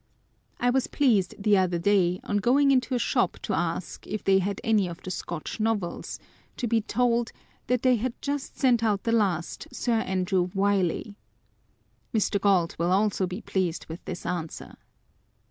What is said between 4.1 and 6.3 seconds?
they had any of the Scotch Nocels?"